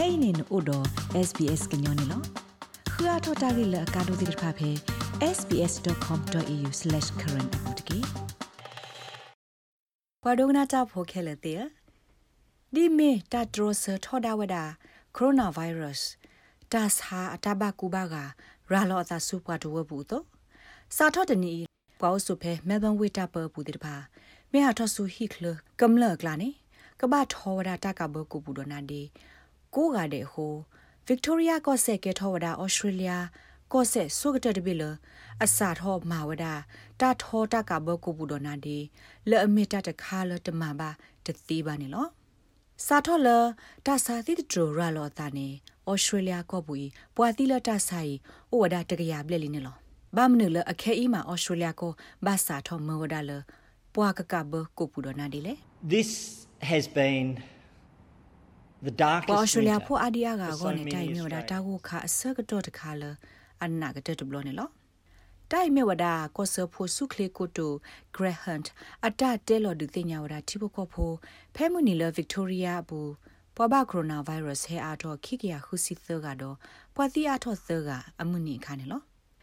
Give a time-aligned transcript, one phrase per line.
[0.00, 0.78] kainin odo
[1.28, 2.18] sbs gnyone lo
[2.92, 4.70] khua thota gi la ka do dir pha phe
[5.36, 7.98] sbs.com.au/current apotki
[10.24, 11.62] ပဒုငနာတာဖိုခဲလေတဲ့
[12.74, 14.64] ဒီမေတာဒရိုဆာထောဒါဝဒါ
[15.16, 16.08] ကိုရိုနာဗိုင်းရပ်စ်
[16.72, 18.14] တာစာအတဘကူဘာက
[18.70, 20.24] ရာလောအသာစုပွားတော့ဘူးတော့
[20.96, 21.52] စာထောတနီ
[22.00, 23.94] ပေါစုဖဲမဲဘန်ဝေတာပပူတဲ့ပါ
[24.52, 25.44] မေဟာထဆူဟိကလ
[25.80, 26.48] ကမ်လကလာနေ
[27.00, 29.02] ကဘာထောဝဒါတကဘကူပူဒနာဒီ
[29.74, 30.54] ကိုကတဲ့ဟို
[31.06, 33.12] ဗစ်တိုးရီယာကော့ဆက်ကဲထောဝဒါဩစတြေးလျ
[33.72, 34.82] ကော့ဆက်ဆုကတဲ့တပိလ
[35.44, 36.54] အစာထောမာဝဒါ
[37.00, 38.78] တာထောတကဘကူပူဒနာဒီ
[39.30, 40.90] လဲအမီတတခါလတမဘာ
[41.24, 42.06] တတိပါနေလော
[42.86, 43.28] စာထောလ
[43.86, 45.48] တာစာတိတဒရရာလောတာနေ
[45.90, 48.12] ဩစတြေးလျကော့ဘူးပွာတိလတာဆိုင်
[48.52, 49.76] ဩဝဒါတကရပလက်လီနေလော
[50.16, 51.92] ဘာမနလအခဲအီမှာဩစတြေးလျကို
[52.26, 53.30] ဘာစာထောမဝဒါလ
[53.94, 55.54] ပွာကကဘကိုပူဒနာဒီလေ
[55.94, 56.10] This
[56.70, 57.26] has been
[58.86, 61.66] the darkest ပေါ်ရှူလျာ winter ဖို့အဒီယာက for ကော so နေ many တိုင်မြဝဒါတာ Australians.
[61.66, 63.02] ကိုခအစကတော့တခါလ
[63.64, 64.68] အနာကတဲ့တဘလနေလော
[65.50, 67.72] တိုင်မြဝဒါကောဆဖို့စုခလေကိုတို
[68.14, 68.60] ဂရဟန်
[69.06, 71.12] အတတဲလော်ဒူတင်ညာဝဒါတိဘကောဖို
[71.54, 73.10] ဖဲမူနီလဗစ်တိုးရီယာဘူး
[73.56, 76.56] ပွာဘကိုရိုနာဗိုင်းရပ်စ်ဟဲအားတော့ခိကရခုစီသကတော့
[76.94, 77.88] ပွာတိအားတော့သက
[78.20, 79.00] အမှုနီခါနေလော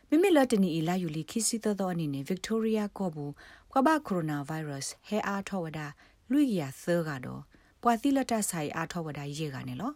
[0.09, 3.33] မိမိလတနီအီလာယူလီခိစီသသောအနေနဲ့ဗစ်တိုးရီယာကောဘူး
[3.71, 5.87] ပွာဘကိုရိုနာဗိုင်းရပ်စ်ဟဲအားတော့ဝဒါ
[6.31, 7.41] လူရသကတော့
[7.87, 9.91] ပွာတိလတဆိုင်အားတော့ဝဒါရေကနေလော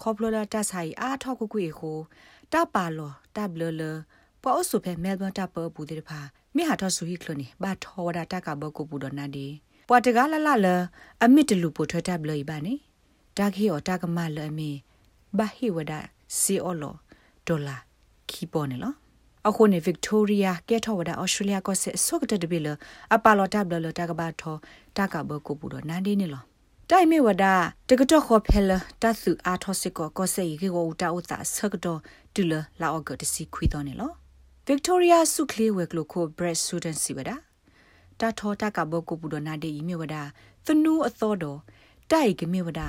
[0.00, 1.98] ခေါပလိုလာတဆိုင်အားထောက်ကွကွေကို
[2.52, 3.82] တပါလောတဘလလ
[4.42, 6.20] ပေါ်အဆုဖဲမဲလ်ဘန်တပပူဒီဖာ
[6.54, 9.46] မိဟာထောဆူဟီကလနီဘာထောဒါတကဘကိုပူဒနာဒီ
[9.88, 10.68] ပွာတကလာလာလ
[11.22, 12.74] အမစ်တလူပိုထွတ်တဘလီဘာနီ
[13.38, 14.70] တာခီယောတကမလအမီ
[15.38, 15.92] ဘာဟီဝဒ
[16.40, 16.94] စီအောလော
[17.46, 17.76] ဒေါ်လာ
[18.30, 18.94] ခီပေါ်နေလော
[19.48, 22.68] အခုနေဗစ်တိုးရီယာကဲထောဝဒါအော်စတြေးလျကဆက်ဆုကတတဘီလ
[23.14, 24.56] အပါလောတဘလလတကဘာထော
[24.96, 26.44] တကဘကိုပူဒနာဒီနေလော
[26.90, 27.44] တိုင်မေဝဒ
[27.88, 28.70] တကတော့ခေါ်ဖဲလ
[29.02, 32.00] တသုအာထောစစ်ကောကောဆေရေကိုတာဥတာဆကတော့
[32.34, 34.10] တူလလာအော့ကတစီခွီတော့နေလော
[34.66, 37.30] ဗစ်တိုးရီယာစုကလေးဝဲကလိုကိုဘရက်ဆူဒန်စီဝဒ
[38.20, 40.16] တာထောတကဘကိုပူဒနာဒီမေဝဒ
[40.66, 41.58] သနူအသောတော်
[42.10, 42.80] တိုက်ကမေဝဒ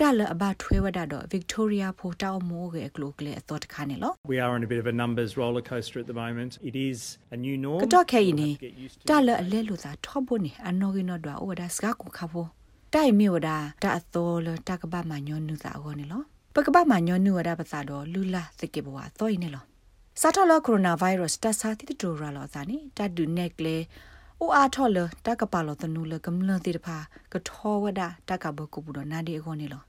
[0.00, 6.52] တာလအဘထွေးဝဒတော့ဗစ်တိုးရီယာဖိုတောက်မိုးရဲ့ကလိုကလေးအသောတခါနေလော We are on a bit of a numbers roller coaster at the moment.
[6.70, 6.98] It is
[7.36, 7.80] a new norm.
[7.84, 12.48] ကတော့ခဲရင်နေ We'll have to get used to တာလအလဲလို့သာထောဖို့နေအနော်ကင်းတော့တော့ဝဒစကားကိုခါဖို့
[12.94, 13.48] တိုင်မြေဝဒ
[13.82, 16.22] တာအသောလတကပမညောနုသာဟောနေလော
[16.54, 19.64] ပကပမညောနုဝဒပစာတော့လူလာသကေဘဝသောရင်နေလော
[20.20, 23.76] စာထောလကိုရိုနာဗိုင်းရပ်စ်တဆာတိတူရာလောသာနေတဒုနက်ကလေ
[24.40, 26.96] အိုအားထောလတကပလောတနုလကမလတိတဖာ
[27.32, 29.82] ကထောဝဒတကဘကုပူတော့နာဒီအခေါနေလော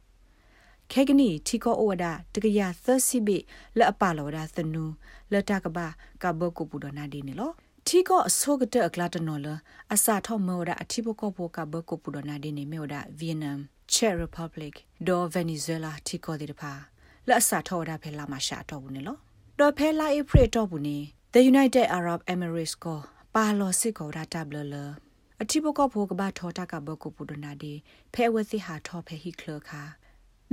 [0.92, 3.38] ခေကနီထီကိုအဝဒတကရသစီဘိ
[3.78, 4.84] လအပလောဒသနူ
[5.32, 5.88] လတကဘာ
[6.24, 7.52] ကဘကုပူဒနာဒီနီလော
[7.92, 9.48] ထီကိုအစောကတဲ့အကလာတနော်လ
[9.94, 13.58] အစာထောမောဒအထီဘကောဘောကဘကုပူဒနာဒီနီမေဝဒဗီယက်နမ်
[13.94, 14.74] ချက်ရီပဘလစ်
[15.08, 16.74] ဒေါ်ဗင်နီဇွဲလာထီကိုဒီတဖာ
[17.28, 19.18] လအစာထောဒဖဲလာမရှာတော့ဘူးနီလော
[19.60, 20.98] ဒေါ်ဖဲလာအဖရတော့ဘူးနီ
[21.34, 23.00] The United Arab Emirates ကို
[23.36, 24.76] ပါလောစစ်ကိုဒါတဘလလ
[25.42, 27.74] အထီဘကောဘောကဘာထောတာကဘကုပူဒနာဒီ
[28.14, 29.82] ဖဲဝစီဟာထောဖဲဟီကလခါ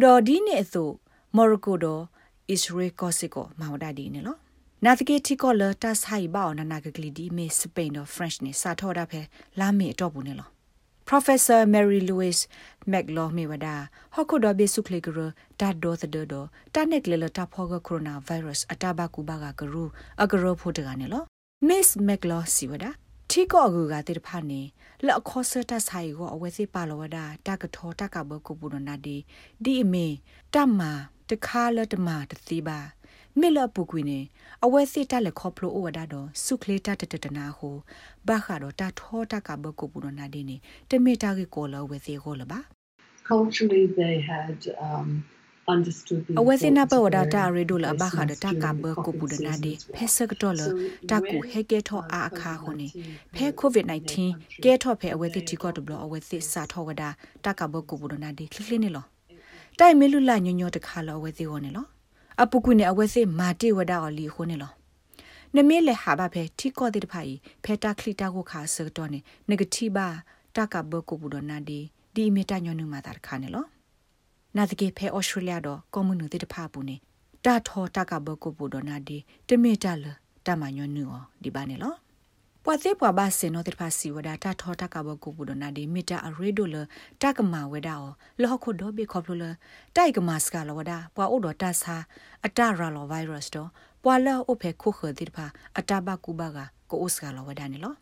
[0.03, 0.95] ဒေါ်ဒီနေသို့
[1.37, 2.03] မော်ရိုကိုဒေါ်
[2.51, 4.37] အစ္စရေးကောစစ်ကိုမောင်ဒဒီနေလော
[4.85, 9.21] နာတကေတီကောလတာဆိုင်ဘောနာနာဂဂလီဒီမေစပိန်ဒေါ်ဖရန့်နေစာထောတာဖဲ
[9.61, 10.49] လာမေတော့ဘူးနေလော
[11.09, 12.43] Professor Mary Louise
[12.93, 13.75] McLaw Mewada
[14.15, 15.27] Hokodo Besukle Guru
[15.61, 16.41] Da Do the Do
[16.75, 19.85] Ta nek le ta phoga coronavirus ataba ku ba ga guru
[20.23, 21.21] agro phodaga ne lo
[21.69, 22.91] Miss McLaw Siwada
[23.31, 24.61] ထီကောကူကတိတဖာနေ
[25.05, 29.17] လက်အခေါ်ဆတာဆိုင်ကိုအဝဲစီပါလောဝဒတကထောတကဘကုပုရနာဒီ
[29.65, 30.07] ဒီအမေ
[30.55, 30.93] တမ္မာ
[31.31, 32.79] တခါလတမတတိပါ
[33.41, 34.21] မေလပုကွေနေ
[34.65, 37.77] အဝဲစီတက်လက်ခေါပလိုဩဝဒတော့စုခလေတတတတနာဟို
[38.29, 40.57] ဘာခါတော့တထောတကဘကုပုရနာဒီနေ
[40.91, 42.59] တမေတာကေကောလောဝဲစီကိုလပါ
[43.31, 44.59] culturally they had
[44.89, 45.09] um,
[45.75, 48.87] understood the အဝဲစနာပ importance ဝ of ဒတာ wearing ရေဒိုလာ face ဘာခါဒ masks တာက during ဘ
[48.95, 50.29] the ကိုပူဒ coughing နာဒီ seasons ဖဲ as စ well.
[50.31, 50.69] ကတော့လ So
[51.11, 57.03] တာကူ when, ဟဲကဲထော um, အာအခါခုနေ COVID-19 ဖဲ hit covid-19 in their country, ကဲထောဖဲအဝဲတိတီကောတဘလအဝဲတိစာထောဝဒ
[57.45, 59.05] တာကဘကိုပူဒနာဒီခလခလနေလော
[59.79, 61.87] တိုင်မေလူလာညညတခါလောအဝဲတိဟောနေလော
[62.43, 64.73] အပုကွနေအဝဲစိမာတိဝဒအော်လီခုနေလော
[65.55, 67.35] နမေလေဟာဘဖဲတီကောတိတဖိုင်
[67.65, 69.19] ဖဲတာခလီတာကိုခါစတော့နေ
[69.49, 70.09] နဂတိဘာ
[70.57, 71.79] တာကဘကိုပူဒနာဒီ
[72.15, 73.65] ဒီမီတာညညမာတာခါနေလော
[74.57, 76.97] နာတကေဖဲဩစတြေးလျတော့ကွန်မြူနတီတဖာပူနေ
[77.45, 79.19] တာထောတာကဘကိုပူဒနာဒီ
[79.49, 80.05] တမေတာလ
[80.47, 81.95] တမညညောဒီပါနေလော
[82.69, 86.77] ပွာသေးပွာဘာစင်နောတိဖာစီဝဒတာထောတာကဘကိုပူဒနာဒီမီတာအရေဒိုလ
[87.23, 88.05] တကမာဝဒအော
[88.43, 89.45] လောခုဒိုဘေခေါပလိုလ
[89.97, 91.97] တိုက်ကမစကလဝဒပွာအိုဒတာစာ
[92.47, 93.69] အတရာလောဗိုင်းရပ်စ်တော့
[94.05, 95.47] ပွာလောအိုဖေခုခတိဖာ
[95.79, 96.59] အတဘကူဘက
[96.91, 97.95] ကိုအိုစကလဝဒနေလော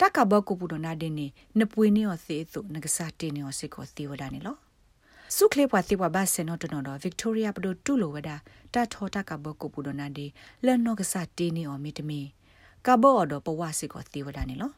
[0.00, 1.26] တကဘကိုပူဒနာဒီနေ
[1.58, 4.56] နပွေနေောသေသုငကစားတင်နေောစေကိုသေဝဒနေလော
[5.36, 8.30] စုခလေပွားတိပွားဘာစနောတနော်တော့ Victoria ပဒိုတူလိုဝဒ
[8.74, 10.26] တာထောတာကဘကိုပူဒနာဒီ
[10.64, 12.20] လန်နောကစားတီနီအော်မီတမီ
[12.88, 14.70] ကဘောတော့ပဝစီကိုတိဝဒနေလော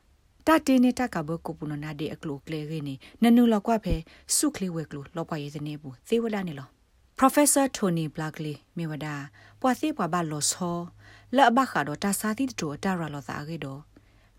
[0.47, 3.95] တာတီနေတာကဘကိုပူနနာဒီအကလုကလေရင်းနေနနူလောက်ကွာဖဲ
[4.37, 6.69] စုခလေဝဲကလုလောက်ပွားရေးစနေဘူးသေဝဒနေလော
[7.19, 9.07] Professor Tony Blackley မြေဝဒ
[9.61, 10.79] ပွာစီပွားဘာလောဆော
[11.37, 13.81] လဘခါတော့တာစာတိတိုတာရလောသာကေတော့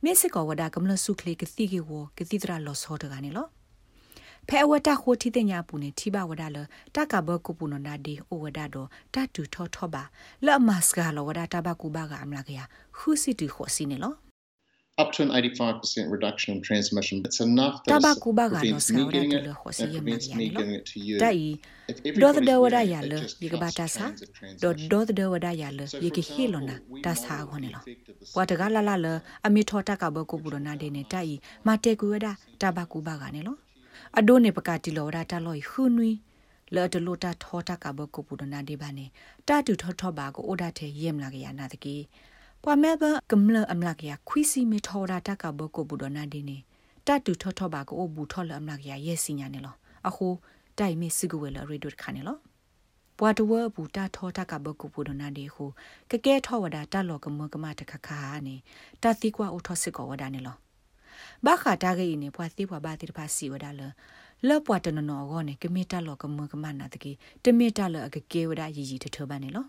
[0.03, 3.47] မေစကောဝဒကမလစုခလေကတိကေဝကတိတရလောဆောတကနေလော
[4.48, 6.58] ဖဲအဝတာခိုတီတဲ့ညာပူနေထိပါဝဒလ
[6.94, 10.02] တကဘကုပူနနာဒီအိုဝဒတော့တတူထောထောပါ
[10.46, 12.60] လမတ်စကလောဝဒတာဘကူဘာကအမလာကရ
[12.96, 14.14] ခူစီတူခိုစီနေလော
[14.98, 17.20] up to an 85% reduction in transmission.
[17.24, 19.80] It's enough that Tabaku baga no prevents sa me ora getting tu it lo hosi
[19.84, 21.18] and ye prevents ma me ya getting it to you.
[21.18, 23.66] dai If do everybody's the wada wearing ya it, le it just ye ga ba
[23.66, 24.88] cuts ta sa transit do transmission.
[24.88, 27.12] do the wada ya le So, ye for ke hi lo na example, we ta
[27.14, 29.12] sa model go ne the lo effect of the wa ta ga la la le
[29.44, 31.92] a mi tho ta ka ba ko bu do na de ne tai ma te
[33.91, 34.91] Ku wada ta ba ku ba ga ne lo a do ne pa ka ti
[34.91, 36.13] lo wada ta lo hu nui
[36.75, 39.05] လော်တလိုတာထောတာကဘကိုပူဒနာဒီဘာနေ
[39.47, 41.95] တာတူထောထောဘာကိုအိုဒါတဲ့ယမ်လာကရနာတကီ
[42.63, 46.57] ပွာမဲဘကမလအမလာကရခွီစီမီထောတာတကဘကိုပူဒနာဒီနေ
[47.07, 49.75] တာတူထောထောဘာကိုအိုဘူးထောလအမလာကရရဲ့စညာနေလော
[50.07, 50.27] အခု
[50.79, 52.37] တိုင်မီစကူဝဲလရီဒုတ်ခါနေလော
[53.17, 55.65] ပွာတဝဘူတာထောတာကဘကိုပူဒနာဒီဟု
[56.11, 58.55] ကကဲထောဝဒတာလောကမကမတခခါနေ
[59.01, 60.57] တာတိကွာအိုထောစစ်ကောဝဒနေလော
[61.45, 63.81] ဘာခတာဂိနေပွာတိပွာဘာတိဖာစီဝဒါလ
[64.47, 67.11] လောပွာတနနောဂောနေကမီတာလောကမကမနာတကေ
[67.43, 69.65] တမီတာလောအကကေဝဒရီရီတထဘနေလော